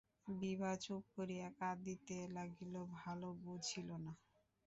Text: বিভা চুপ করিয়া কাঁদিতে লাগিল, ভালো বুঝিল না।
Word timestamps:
বিভা 0.33 0.71
চুপ 0.83 1.03
করিয়া 1.15 1.47
কাঁদিতে 1.59 2.17
লাগিল, 2.35 2.73
ভালো 2.97 3.27
বুঝিল 3.43 3.89
না। 4.05 4.13